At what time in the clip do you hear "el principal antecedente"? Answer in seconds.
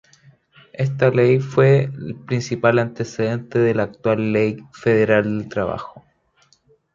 1.95-3.59